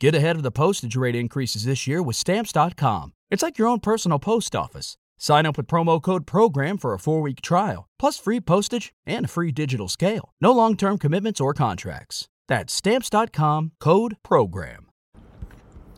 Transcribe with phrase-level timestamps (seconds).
[0.00, 3.12] Get ahead of the postage rate increases this year with Stamps.com.
[3.30, 4.96] It's like your own personal post office.
[5.18, 9.26] Sign up with promo code PROGRAM for a four week trial, plus free postage and
[9.26, 10.32] a free digital scale.
[10.40, 12.28] No long term commitments or contracts.
[12.48, 14.86] That's Stamps.com code PROGRAM.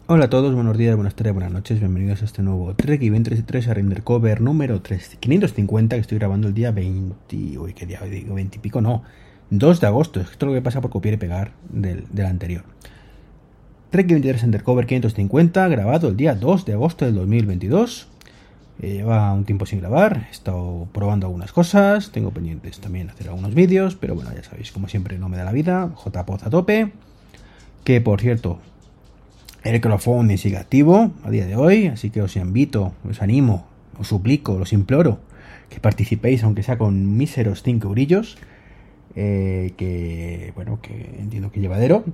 [0.09, 3.09] Hola a todos, buenos días, buenas tardes, buenas noches, bienvenidos a este nuevo Trek y
[3.09, 7.57] 23 a Render Cover número 3, 550 que estoy grabando el día 20.
[7.57, 9.05] Uy, qué día digo, 20 y pico, no.
[9.50, 12.64] 2 de agosto, esto es lo que pasa por copiar y pegar del, del anterior.
[13.93, 18.09] Trek 23 Undercover 550, grabado el día 2 de agosto del 2022.
[18.80, 23.28] Eh, lleva un tiempo sin grabar, he estado probando algunas cosas, tengo pendientes también hacer
[23.28, 26.48] algunos vídeos, pero bueno, ya sabéis, como siempre no me da la vida, JPOZ a
[26.48, 26.92] tope.
[27.84, 28.60] Que por cierto,
[29.62, 33.66] el crowdfunding sigue activo a día de hoy, así que os invito, os animo,
[33.98, 35.20] os suplico, os imploro
[35.68, 38.38] que participéis, aunque sea con míseros 5 eurillos,
[39.16, 42.04] eh, que bueno, que entiendo que llevadero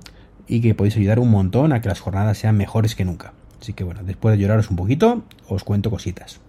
[0.49, 3.33] y que podéis ayudar un montón a que las jornadas sean mejores que nunca.
[3.61, 6.41] Así que bueno, después de lloraros un poquito, os cuento cositas.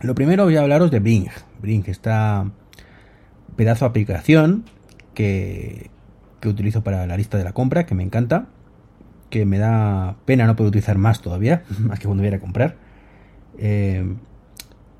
[0.00, 1.28] Lo primero voy a hablaros de Bring.
[1.62, 2.50] Bring, esta
[3.54, 4.64] pedazo de aplicación
[5.14, 5.90] que,
[6.40, 8.48] que utilizo para la lista de la compra, que me encanta,
[9.30, 12.76] que me da pena no poder utilizar más todavía, más que cuando voy a comprar.
[13.58, 14.12] Eh,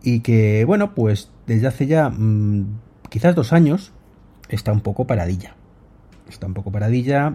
[0.05, 2.79] y que, bueno, pues desde hace ya mmm,
[3.11, 3.93] quizás dos años
[4.49, 5.57] está un poco paradilla.
[6.29, 7.35] Está un poco paradilla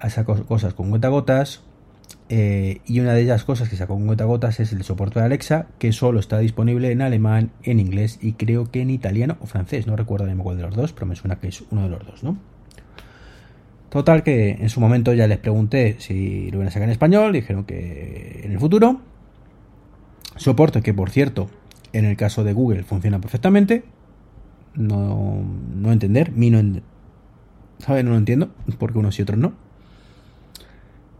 [0.00, 1.62] a sacar cosas con cuentagotas.
[2.28, 5.66] Eh, y una de ellas cosas que sacó con cuentagotas es el soporte de Alexa,
[5.78, 9.86] que solo está disponible en alemán, en inglés y creo que en italiano o francés.
[9.86, 12.04] No recuerdo ni cuál de los dos, pero me suena que es uno de los
[12.04, 12.36] dos, ¿no?
[13.90, 17.32] Total, que en su momento ya les pregunté si lo iban a sacar en español,
[17.32, 19.00] dijeron que en el futuro.
[20.36, 21.48] Soporte que, por cierto,
[21.92, 23.84] en el caso de Google funciona perfectamente.
[24.74, 25.42] No,
[25.74, 26.82] no entender, mi no,
[27.78, 28.02] ¿sabe?
[28.02, 29.54] no lo entiendo, porque unos y otros no.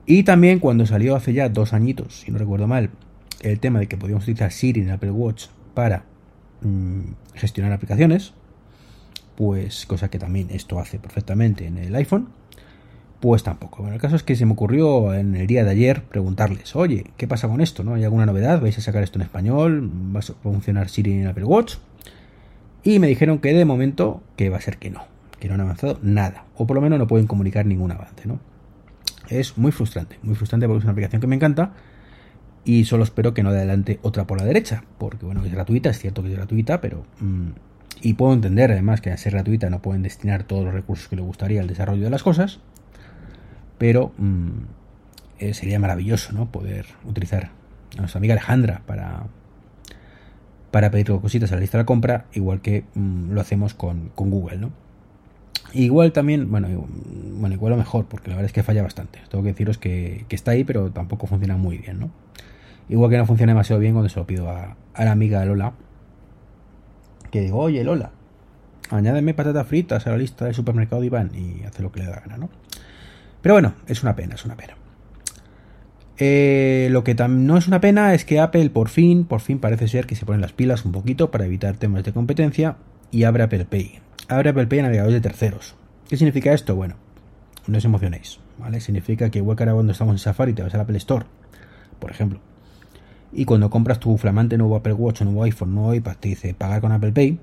[0.06, 2.90] Y también cuando salió hace ya dos añitos, si no recuerdo mal,
[3.40, 6.04] el tema de que podíamos utilizar Siri en Apple Watch para
[6.62, 7.00] mmm,
[7.34, 8.32] gestionar aplicaciones,
[9.34, 12.28] pues cosa que también esto hace perfectamente en el iPhone,
[13.20, 13.78] pues tampoco.
[13.78, 17.06] Bueno, el caso es que se me ocurrió en el día de ayer preguntarles, oye,
[17.16, 17.82] ¿qué pasa con esto?
[17.82, 18.60] ¿No hay alguna novedad?
[18.60, 19.90] ¿Vais a sacar esto en español?
[20.14, 21.76] ¿Va a funcionar Siri en Apple Watch?
[22.84, 25.04] Y me dijeron que de momento que va a ser que no,
[25.40, 28.38] que no han avanzado nada, o por lo menos no pueden comunicar ningún avance, ¿no?
[29.28, 31.72] Es muy frustrante, muy frustrante porque es una aplicación que me encanta
[32.64, 35.90] y solo espero que no de adelante otra por la derecha, porque bueno, es gratuita,
[35.90, 37.04] es cierto que es gratuita, pero...
[37.20, 37.50] Mmm,
[38.02, 41.16] y puedo entender además que al ser gratuita no pueden destinar todos los recursos que
[41.16, 42.60] le gustaría al desarrollo de las cosas,
[43.78, 44.50] pero mmm,
[45.38, 46.50] eh, sería maravilloso ¿no?
[46.50, 47.50] poder utilizar
[47.96, 49.28] a nuestra amiga Alejandra para,
[50.70, 54.10] para pedir cositas a la lista de la compra, igual que mmm, lo hacemos con,
[54.14, 54.85] con Google, ¿no?
[55.72, 59.20] Igual también, bueno, bueno, igual lo mejor, porque la verdad es que falla bastante.
[59.28, 62.10] Tengo que deciros que, está ahí, pero tampoco funciona muy bien, ¿no?
[62.88, 65.72] Igual que no funciona demasiado bien cuando se lo pido a, a la amiga Lola.
[67.30, 68.12] Que digo, oye Lola,
[68.90, 72.06] añádeme patatas fritas a la lista del supermercado de Iván y hace lo que le
[72.06, 72.48] da gana, ¿no?
[73.42, 74.74] Pero bueno, es una pena, es una pena.
[76.18, 79.88] Eh, lo que no es una pena es que Apple por fin, por fin parece
[79.88, 82.76] ser que se ponen las pilas un poquito para evitar temas de competencia
[83.10, 85.74] y abre Apple Pay abre Apple Pay en navegadores de terceros.
[86.08, 86.74] ¿Qué significa esto?
[86.76, 86.96] Bueno,
[87.66, 88.80] no os emocionéis, ¿vale?
[88.80, 91.26] Significa que igual que cuando estamos en Safari te vas al Apple Store,
[91.98, 92.40] por ejemplo,
[93.32, 96.80] y cuando compras tu flamante nuevo Apple Watch, nuevo iPhone, nuevo iPad, te dice pagar
[96.80, 97.38] con Apple Pay,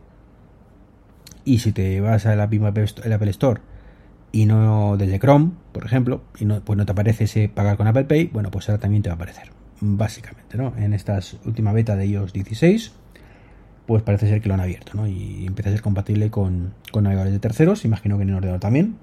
[1.45, 3.61] y si te vas a la misma Apple Store
[4.31, 7.87] y no desde Chrome, por ejemplo, y no, pues no te aparece ese pagar con
[7.87, 9.51] Apple Pay, bueno, pues ahora también te va a aparecer,
[9.81, 10.73] básicamente, ¿no?
[10.77, 12.93] En esta última beta de iOS 16
[13.85, 15.07] pues parece ser que lo han abierto, ¿no?
[15.07, 18.97] Y empieza a ser compatible con, navegadores de terceros, imagino que en el ordenador también.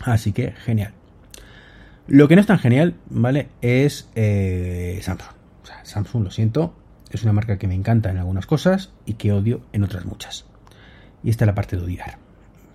[0.00, 0.92] Así que genial.
[2.06, 3.48] Lo que no es tan genial, ¿vale?
[3.62, 5.30] Es eh, Samsung.
[5.62, 6.74] O sea, Samsung, lo siento,
[7.10, 10.44] es una marca que me encanta en algunas cosas y que odio en otras muchas.
[11.22, 12.18] Y esta es la parte de odiar.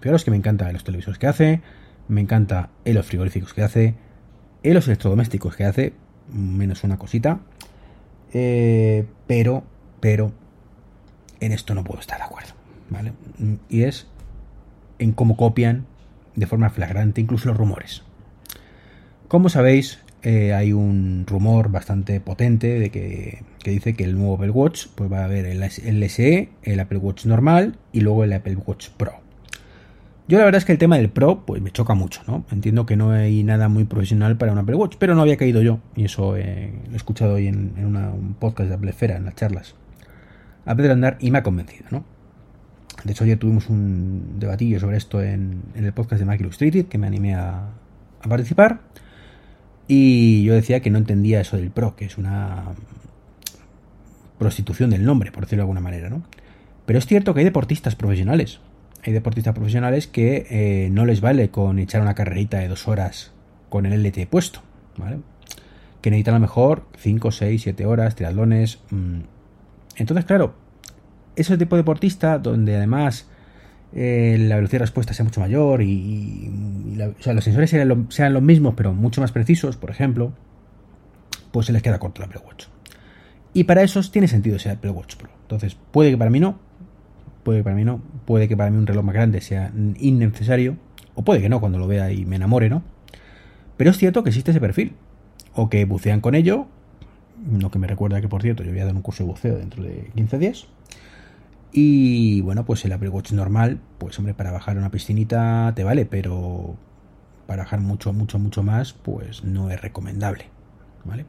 [0.01, 1.61] Es que me encanta los televisores que hace,
[2.07, 3.95] me encanta en los frigoríficos que hace,
[4.63, 5.93] en los electrodomésticos que hace,
[6.31, 7.39] menos una cosita.
[8.33, 9.63] Eh, pero,
[9.99, 10.31] pero,
[11.39, 12.53] en esto no puedo estar de acuerdo.
[12.89, 13.13] ¿vale?
[13.69, 14.07] Y es
[14.97, 15.85] en cómo copian
[16.35, 18.03] de forma flagrante incluso los rumores.
[19.27, 24.35] Como sabéis, eh, hay un rumor bastante potente de que, que, dice que el nuevo
[24.35, 25.63] Apple Watch pues va a haber el,
[26.09, 29.13] SE, el Apple Watch normal y luego el Apple Watch Pro.
[30.27, 32.45] Yo la verdad es que el tema del Pro pues me choca mucho, ¿no?
[32.51, 35.61] Entiendo que no hay nada muy profesional para un Apple Watch, pero no había caído
[35.61, 38.91] yo, y eso eh, lo he escuchado hoy en, en una, un podcast de Apple
[38.91, 39.75] Esfera, en las charlas
[40.65, 42.05] a Pedro Andar y me ha convencido, ¿no?
[43.03, 46.97] De hecho, ayer tuvimos un debatillo sobre esto en, el podcast de Mac Illustrated, que
[46.97, 47.69] me animé a,
[48.21, 48.81] a, participar.
[49.87, 52.65] Y yo decía que no entendía eso del pro, que es una
[54.37, 56.23] prostitución del nombre, por decirlo de alguna manera, ¿no?
[56.85, 58.59] Pero es cierto que hay deportistas profesionales.
[59.03, 63.31] Hay deportistas profesionales que eh, no les vale con echar una carrerita de dos horas
[63.69, 64.61] con el LT puesto,
[64.97, 65.19] ¿vale?
[66.01, 68.79] Que necesitan a lo mejor 5, 6, 7 horas, triatlones.
[68.89, 69.19] Mm.
[69.99, 70.53] Entonces, claro,
[71.35, 73.27] ese tipo de deportista donde además
[73.93, 76.51] eh, la velocidad de respuesta sea mucho mayor y,
[77.19, 80.31] sea, los sensores sean, los mismos pero mucho más precisos, por ejemplo,
[81.51, 82.65] pues se les queda corto la Apple Watch.
[83.53, 85.29] Y para esos tiene sentido ese Apple Watch Pro.
[85.41, 86.59] Entonces, puede que para mí no,
[87.43, 90.77] puede que para mí no, puede que para mí un reloj más grande sea innecesario,
[91.15, 92.83] o puede que no cuando lo vea y me enamore, ¿no?
[93.75, 94.93] Pero es cierto que existe ese perfil,
[95.55, 96.67] o que bucean con ello,
[97.59, 99.57] lo que me recuerda que, por cierto, yo voy a dar un curso de buceo
[99.57, 100.67] dentro de 15 días,
[101.71, 106.05] y bueno, pues el Apple Watch normal, pues hombre, para bajar una piscinita te vale,
[106.05, 106.75] pero
[107.45, 110.45] para bajar mucho, mucho, mucho más, pues no es recomendable.
[111.05, 111.25] ¿Vale?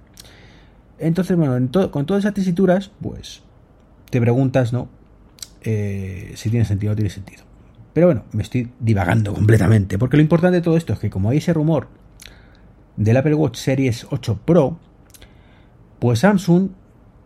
[0.99, 3.43] Entonces, bueno, con todas esas tesituras, pues
[4.11, 4.89] te preguntas, ¿no?
[5.63, 7.45] Eh, si tiene sentido o no tiene sentido.
[7.93, 11.31] Pero bueno, me estoy divagando completamente, porque lo importante de todo esto es que como
[11.31, 11.89] hay ese rumor
[12.97, 14.79] del Apple Watch Series 8 Pro,
[16.01, 16.71] pues Samsung,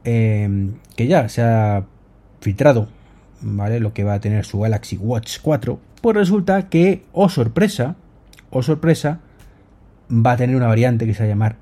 [0.05, 1.85] eh, que ya se ha
[2.41, 2.89] filtrado
[3.45, 3.81] ¿vale?
[3.81, 7.97] Lo que va a tener su Galaxy Watch 4, pues resulta que, oh sorpresa,
[8.51, 9.21] oh sorpresa,
[10.11, 11.57] va a tener una variante que se va a llamar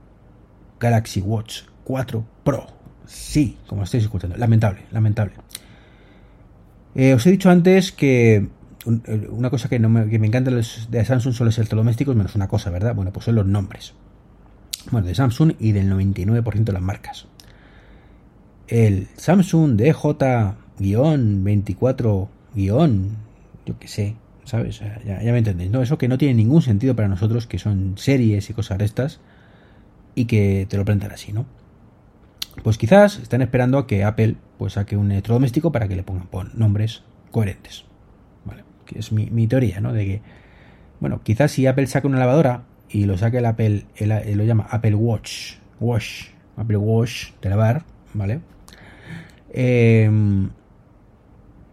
[0.80, 2.66] Galaxy Watch 4 Pro.
[3.06, 4.36] Sí, como estáis escuchando.
[4.36, 5.34] Lamentable, lamentable.
[6.94, 11.04] Eh, os he dicho antes que eh, una cosa que, me, que me encanta de
[11.04, 12.94] Samsung son los electrodomésticos, menos una cosa, ¿verdad?
[12.94, 13.94] Bueno, pues son los nombres.
[14.90, 17.26] Bueno, de Samsung y del 99% de las marcas.
[18.68, 23.16] El Samsung DJ guion 24 guion,
[23.66, 24.80] yo qué sé, ¿sabes?
[25.04, 25.82] Ya, me entendéis, ¿no?
[25.82, 29.20] Eso que no tiene ningún sentido para nosotros, que son series y cosas de estas,
[30.14, 31.46] y que te lo plantan así, ¿no?
[32.62, 36.28] Pues quizás están esperando a que Apple pues saque un electrodoméstico para que le pongan
[36.54, 37.84] nombres coherentes,
[38.44, 38.64] ¿vale?
[38.84, 39.92] Que es mi, teoría, ¿no?
[39.92, 40.22] De que,
[41.00, 44.94] bueno, quizás si Apple saca una lavadora y lo saque el Apple, lo llama Apple
[44.94, 48.40] Watch, Wash, Apple Wash de lavar, ¿vale?
[49.50, 50.10] Eh,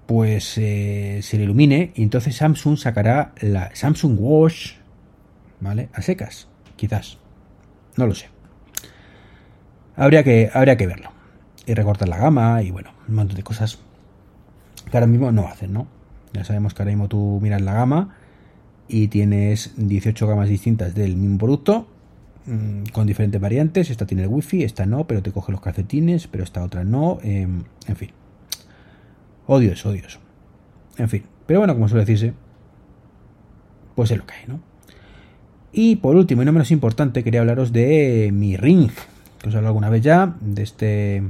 [0.06, 4.74] pues eh, se le ilumine y entonces Samsung sacará la Samsung Wash,
[5.60, 5.90] ¿vale?
[5.94, 7.20] A secas, quizás.
[7.98, 8.30] No lo sé.
[9.96, 11.12] Habría que, habría que verlo.
[11.66, 13.78] Y recortar la gama y bueno, un montón de cosas
[14.90, 15.88] que ahora mismo no hacen, ¿no?
[16.34, 18.16] Ya sabemos que ahora mismo tú miras la gama
[18.90, 21.88] y tienes 18 gamas distintas del mismo producto
[22.48, 23.92] mm, con diferentes variantes.
[23.92, 27.20] Esta tiene el wifi, esta no, pero te coge los calcetines, pero esta otra no.
[27.22, 28.10] Em, en fin.
[29.46, 30.20] Odioso, odioso.
[30.98, 31.24] En fin.
[31.46, 32.34] Pero bueno, como suele decirse,
[33.96, 34.60] pues es lo que hay, ¿no?
[35.72, 38.90] Y por último, y no menos importante, quería hablaros de mi ring.
[39.40, 41.24] Que os he hablado alguna vez ya, de este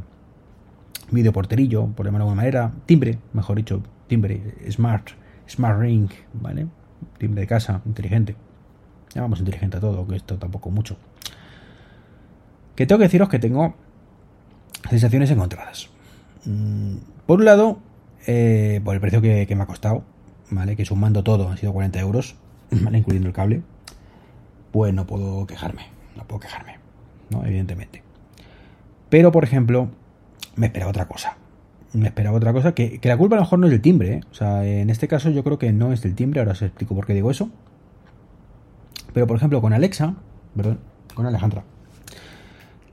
[1.12, 2.72] video porterillo, por llamarlo de alguna manera.
[2.86, 5.10] Timbre, mejor dicho, timbre, smart,
[5.48, 6.68] smart ring, ¿vale?
[7.18, 8.36] Timbre de casa, inteligente.
[9.14, 10.98] Llamamos inteligente a todo, que esto tampoco mucho.
[12.76, 13.76] Que tengo que deciros que tengo
[14.90, 15.90] sensaciones encontradas.
[16.46, 17.80] Mm, por un lado,
[18.28, 20.04] eh, por el precio que, me ha costado,
[20.50, 20.76] ¿vale?
[20.76, 22.36] Que sumando todo han sido 40 euros,
[22.72, 23.00] ¿vale?
[23.00, 23.64] Incluyendo el cable.
[24.72, 26.78] Pues no puedo quejarme, no puedo quejarme,
[27.30, 27.44] ¿no?
[27.46, 28.04] Evidentemente.
[29.10, 29.90] Pero, por ejemplo,
[30.56, 31.39] me esperaba otra cosa.
[31.94, 34.22] Me esperaba otra cosa, que, la culpa a lo mejor no es del timbre, ¿eh?
[34.32, 36.94] O sea, en este caso yo creo que no es del timbre, ahora os explico
[36.96, 37.50] por qué digo eso.
[39.14, 40.16] Pero, por ejemplo, con Alexa,
[40.56, 40.80] perdón,
[41.16, 41.64] con Alejandra,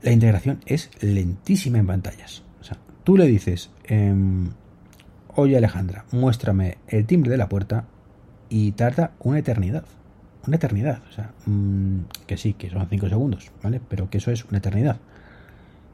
[0.01, 2.43] la integración es lentísima en pantallas.
[2.59, 4.49] O sea, tú le dices, em,
[5.35, 7.85] oye Alejandra, muéstrame el timbre de la puerta
[8.49, 9.85] y tarda una eternidad.
[10.47, 11.01] Una eternidad.
[11.09, 13.81] O sea, mm, que sí, que son 5 segundos, ¿vale?
[13.87, 14.97] Pero que eso es una eternidad.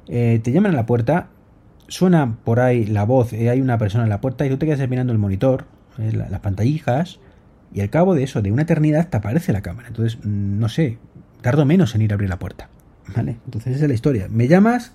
[0.07, 1.29] Eh, te llaman a la puerta,
[1.93, 4.65] suena por ahí la voz, eh, hay una persona en la puerta y tú te
[4.65, 5.65] quedas mirando el monitor,
[6.00, 7.19] eh, las pantallijas,
[7.71, 9.89] y al cabo de eso, de una eternidad, te aparece la cámara.
[9.89, 10.97] Entonces, mm, no sé,
[11.41, 12.69] tardo menos en ir a abrir la puerta.
[13.15, 13.38] ¿Vale?
[13.45, 14.27] Entonces esa es la historia.
[14.29, 14.93] Me llamas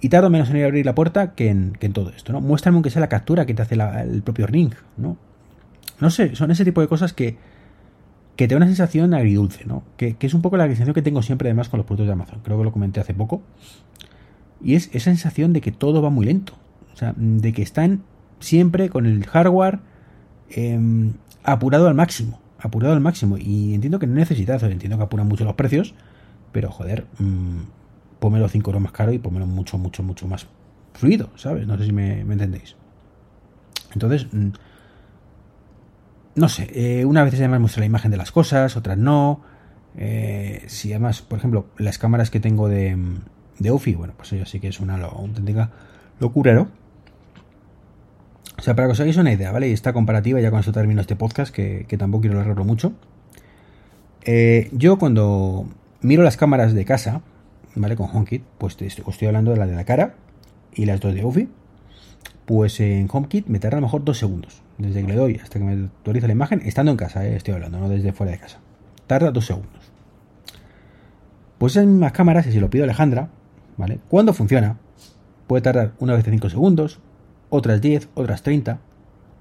[0.00, 2.40] y tardo menos en ir a abrir la puerta que en, todo esto, ¿no?
[2.40, 5.16] Muéstrame aunque sea la captura que te hace el propio ring, ¿no?
[6.00, 7.36] No sé, son ese tipo de cosas que,
[8.36, 9.84] que te da una sensación agridulce, ¿no?
[9.96, 12.40] Que, es un poco la sensación que tengo siempre además con los productos de Amazon.
[12.42, 13.42] Creo que lo comenté hace poco.
[14.62, 16.54] Y es esa sensación de que todo va muy lento.
[16.92, 18.02] O sea, de que están
[18.40, 19.80] siempre con el hardware
[20.50, 22.40] em, apurado al máximo.
[22.58, 23.38] Apurado al máximo.
[23.38, 25.94] Y entiendo que no necesitas, entiendo que apuran mucho los precios.
[26.52, 27.60] Pero joder, mm,
[28.18, 30.46] pómelo 5 euros más caro y pómelo mucho, mucho, mucho más
[30.94, 31.66] fluido, ¿sabes?
[31.66, 32.76] No sé si me, entendéis.
[33.92, 34.48] Entonces, mm,
[36.34, 39.40] no sé, eh, una vez además muestra la imagen de las cosas, otras no.
[39.96, 42.96] Eh, si además, por ejemplo, las cámaras que tengo de,
[43.60, 45.70] de UFI, bueno, pues ello sí que es una auténtica
[46.18, 46.68] locura, ¿no?
[48.58, 49.68] O sea, para que os hagáis una idea, ¿vale?
[49.68, 52.92] Y esta comparativa, ya con esto termino este podcast, que, tampoco quiero alargarlo mucho.
[54.22, 55.66] Eh, yo cuando
[56.02, 57.22] miro las cámaras de casa,
[57.74, 57.96] ¿vale?
[57.96, 60.14] Con HomeKit, pues os estoy hablando de la de la cara
[60.74, 61.48] y las dos de UFI.
[62.44, 64.62] Pues en HomeKit me tarda a lo mejor dos segundos.
[64.76, 67.36] Desde que le doy hasta que me actualiza la imagen, estando en casa, ¿eh?
[67.36, 68.58] estoy hablando, no desde fuera de casa.
[69.06, 69.90] Tarda dos segundos.
[71.58, 73.28] Pues esas mismas cámaras, y si lo pido Alejandra,
[73.80, 73.98] ¿vale?
[74.08, 74.76] Cuando funciona,
[75.46, 77.00] puede tardar una vez de 5 segundos,
[77.48, 78.78] otras 10, otras 30,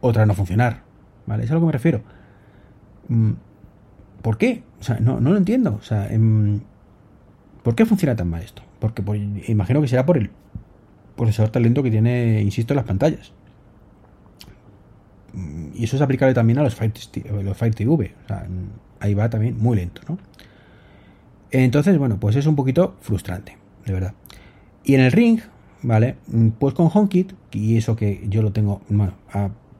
[0.01, 0.83] otras no funcionar,
[1.27, 1.43] ¿vale?
[1.43, 2.01] Es a lo que me refiero.
[3.09, 3.33] Mm,
[4.21, 4.63] ¿Por qué?
[5.01, 5.81] No, lo entiendo.
[6.09, 6.61] Em,
[7.63, 8.63] ¿por qué funciona tan mal esto?
[8.79, 9.03] Porque
[9.47, 10.31] imagino que será por el
[11.17, 13.33] procesador tan lento que tiene, insisto, las pantallas.
[15.33, 16.93] Mm, y eso es aplicable también a los Fire,
[17.75, 18.15] TV.
[19.01, 20.17] Ahí va también muy lento, ¿no?
[21.51, 24.13] Entonces, bueno, pues es un poquito frustrante, de verdad.
[24.83, 25.39] Y en el ring,
[25.83, 26.15] ¿vale?
[26.27, 29.13] Mm, pues con HomeKit, y eso que yo lo tengo, bueno,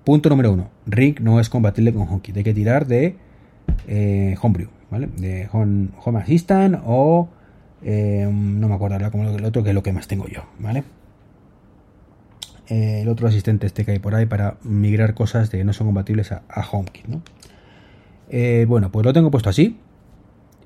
[0.03, 3.15] punto número uno, ring no es compatible con HomeKit, hay que tirar de
[3.87, 5.07] eh, Homebrew, ¿vale?
[5.17, 5.89] De Home,
[6.19, 7.29] Assistant o
[7.83, 10.43] eh, no me acuerdo ahora como el otro, que es lo que más tengo yo,
[10.59, 10.83] ¿vale?
[12.67, 15.87] Eh, el otro asistente este que hay por ahí para migrar cosas de no son
[15.87, 17.21] compatibles a HomeKit, ¿no?
[18.67, 19.77] bueno, pues lo tengo puesto así,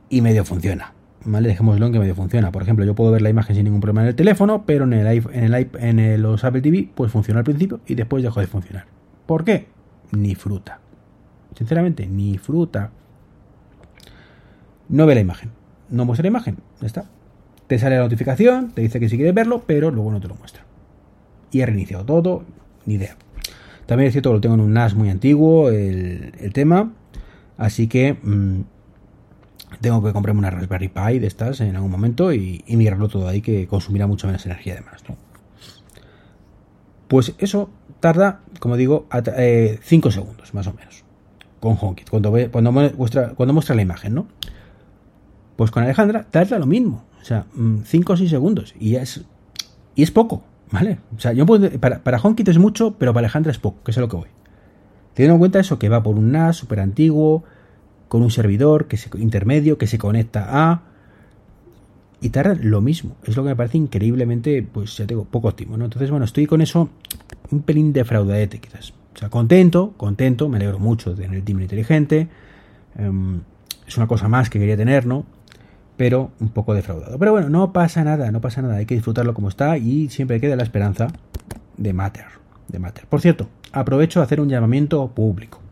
[0.10, 0.94] y medio funciona.
[1.26, 1.48] ¿Vale?
[1.50, 2.52] Dejémoslo en que medio funciona.
[2.52, 4.94] Por ejemplo, yo puedo ver la imagen sin ningún problema en el teléfono, pero en
[4.94, 8.48] el, en el, en los Apple TV, pues funciona al principio y después dejó de
[8.48, 8.86] funcionar.
[9.26, 9.68] ¿Por qué?
[10.12, 10.80] Ni fruta.
[11.58, 12.92] Sinceramente, ni fruta.
[14.90, 15.52] No ve la imagen.
[15.90, 16.58] No muestra la imagen.
[16.82, 17.06] Ya está.
[17.68, 20.36] Te sale la notificación, te dice que si quieres verlo, pero luego no te lo
[20.36, 20.64] muestra.
[21.52, 22.44] Y he reiniciado todo,
[22.86, 23.16] ni idea.
[23.86, 26.94] También es cierto que lo tengo en un NAS muy antiguo, el, tema.
[27.58, 28.62] Así que mm,
[29.84, 33.42] tengo que comprarme una Raspberry Pi de estas en algún momento y, migrarlo todo ahí
[33.42, 35.04] que consumirá mucho menos energía además.
[35.08, 35.18] ¿no?
[37.08, 41.04] Pues eso tarda, como digo, 5 eh, segundos más o menos
[41.60, 44.28] con HomeKit, cuando, cuando, muestra, cuando muestra la imagen, ¿no?
[45.56, 49.24] Pues con Alejandra tarda lo mismo, o sea, 5 mm, o 6 segundos y es,
[49.96, 51.00] y es poco, ¿vale?
[51.16, 53.92] O sea, yo puedo, para, para HomeKit es mucho, pero para Alejandra es poco, que
[53.92, 54.28] es a lo que voy.
[55.14, 57.46] Teniendo en cuenta eso, que va por un NAS súper antiguo,
[58.08, 60.84] con un servidor que se, intermedio que se conecta a
[62.24, 63.18] y tarda lo mismo.
[63.26, 65.84] Es lo que me parece increíblemente, pues ya tengo poco óptimo, ¿no?
[65.84, 66.90] Entonces, bueno, estoy con eso
[67.52, 68.94] un pelín defraudadete, quizás.
[69.14, 72.30] O sea, contento, contento, me alegro mucho de tener el timbre inteligente.
[72.96, 73.42] Em,
[73.86, 75.26] es una cosa más que quería tener, ¿no?
[75.98, 77.20] Pero un poco defraudado.
[77.20, 78.76] Pero bueno, no pasa nada, no pasa nada.
[78.76, 81.08] Hay que disfrutarlo como está y siempre queda la esperanza
[81.78, 82.26] de Matter.
[82.70, 83.06] De Matter.
[83.06, 85.63] Por cierto, aprovecho a hacer un llamamiento público.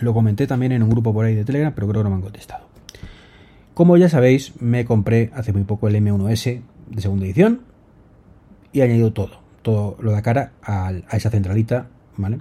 [0.00, 2.16] Lo comenté también en un grupo por ahí de Telegram, pero creo que no me
[2.16, 2.66] han contestado.
[3.74, 7.62] Como ya sabéis, me compré hace muy poco el M1S de segunda edición
[8.72, 12.40] y he añadido todo, todo lo de cara a, esa centralita, ¿vale?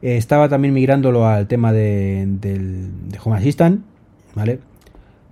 [0.00, 2.90] Eh, estaba también migrándolo al tema de, del,
[3.22, 3.84] Home Assistant,
[4.34, 4.60] ¿vale?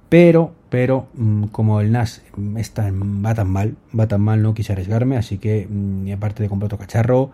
[0.08, 2.22] Pero, pero, mm, como el NAS
[2.56, 6.48] está, va tan mal, va tan mal, no quise arriesgarme, así que, mm, aparte de
[6.48, 7.30] comprar otro cacharro,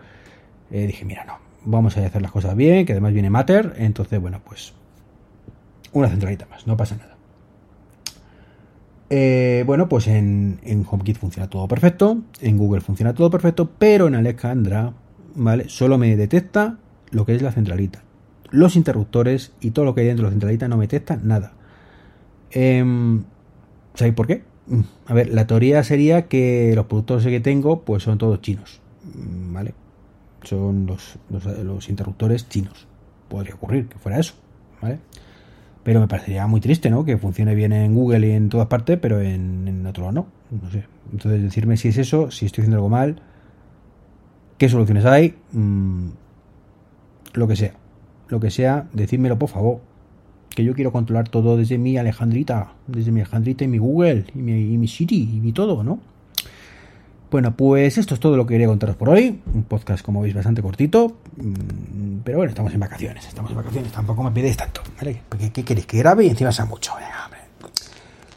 [0.71, 4.19] eh, dije, mira, no, vamos a hacer las cosas bien, que además viene Matter, entonces,
[4.21, 4.73] bueno, pues
[5.93, 7.15] una centralita más, no pasa nada.
[9.09, 14.07] Eh, bueno, pues en, en, HomeKit funciona todo perfecto, en Google funciona todo perfecto, pero
[14.07, 14.93] en Alexandra,
[15.35, 15.69] ¿vale?
[15.69, 16.77] Solo me detecta
[17.11, 18.03] lo que es la centralita.
[18.49, 21.53] Los interruptores y todo lo que hay dentro de la centralita no me detecta nada.
[22.51, 22.83] Eh,
[23.97, 24.43] ¿Sabéis por qué?
[24.67, 28.79] Mm, a ver, la teoría sería que los productos que tengo pues son todos chinos,
[29.51, 29.73] ¿vale?
[30.47, 32.87] Son los, los, interruptores chinos.
[33.29, 34.33] Podría ocurrir que fuera eso,
[34.81, 34.99] ¿vale?
[35.83, 37.05] Pero me parecería muy triste, ¿no?
[37.05, 40.27] Que funcione bien en Google y en todas partes, pero en, otro lado no.
[40.61, 40.85] No sé.
[41.11, 43.21] Entonces, decirme si es eso, si estoy haciendo algo mal,
[44.57, 46.07] qué soluciones hay, mm,
[47.33, 47.73] lo que sea.
[48.27, 49.79] Lo que sea, decídmelo por favor.
[50.49, 54.39] Que yo quiero controlar todo desde mi Alejandrita, desde mi Alejandrita y mi Google, y
[54.39, 55.99] mi, y mi Siri, y mi todo, ¿no?
[57.29, 59.41] Bueno, pues esto es todo lo que quería contaros por hoy.
[59.53, 61.17] Un podcast, como veis, bastante cortito.
[61.35, 63.27] Mm, pero bueno, estamos en vacaciones.
[63.27, 63.91] Estamos en vacaciones.
[63.91, 64.81] Tampoco me pedéis tanto.
[64.97, 65.21] ¿vale?
[65.53, 65.85] ¿Qué, queréis?
[65.85, 66.93] Que grabe y encima sea mucho.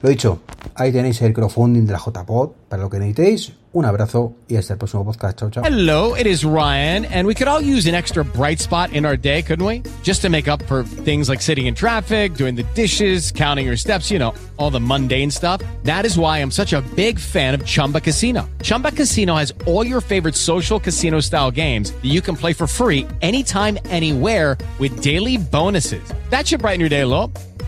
[0.03, 0.41] Lo dicho,
[0.77, 3.53] ahí tenéis el crowdfunding de la JPod para lo que necesitéis.
[3.73, 5.39] Un abrazo y hasta el próximo podcast.
[5.39, 5.63] Chao, chao.
[5.63, 9.17] Hello, it is Ryan, and we could all use an extra bright spot in our
[9.17, 9.83] day, couldn't we?
[10.03, 13.77] Just to make up for things like sitting in traffic, doing the dishes, counting your
[13.77, 15.63] steps, you know, all the mundane stuff.
[15.85, 18.49] That is why I'm such a big fan of Chumba Casino.
[18.63, 22.67] Chumba Casino has all your favorite social casino style games that you can play for
[22.67, 26.03] free anytime, anywhere with daily bonuses.
[26.31, 27.31] That should brighten your day a little.